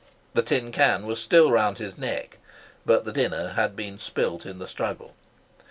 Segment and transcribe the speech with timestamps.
[0.33, 2.39] The tin can was still round his neck,
[2.87, 5.13] but the dinner had been spilt in the struggle.